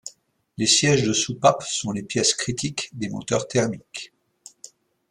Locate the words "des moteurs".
2.93-3.47